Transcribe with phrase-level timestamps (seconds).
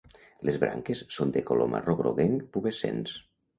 [0.47, 3.17] Les branques són de color marró groguenc, pubescents.